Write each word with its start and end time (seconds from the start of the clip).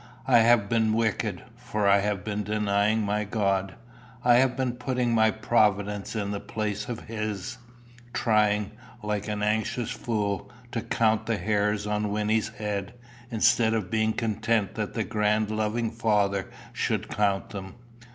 I 0.25 0.39
have 0.39 0.67
been 0.67 0.93
wicked, 0.93 1.43
for 1.55 1.87
I 1.87 1.99
have 1.99 2.23
been 2.23 2.41
denying 2.41 3.03
my 3.05 3.23
God. 3.23 3.75
I 4.25 4.37
have 4.37 4.57
been 4.57 4.71
putting 4.71 5.13
my 5.13 5.29
providence 5.29 6.15
in 6.15 6.31
the 6.31 6.39
place 6.39 6.89
of 6.89 7.01
his 7.01 7.59
trying, 8.11 8.71
like 9.03 9.27
an 9.27 9.43
anxious 9.43 9.91
fool, 9.91 10.51
to 10.71 10.81
count 10.81 11.27
the 11.27 11.37
hairs 11.37 11.85
on 11.85 12.11
Wynnie's 12.11 12.49
head, 12.49 12.95
instead 13.29 13.75
of 13.75 13.91
being 13.91 14.13
content 14.13 14.73
that 14.73 14.95
the 14.95 15.03
grand 15.03 15.51
loving 15.51 15.91
Father 15.91 16.47
should 16.73 17.07
count 17.07 17.51
them. 17.51 17.75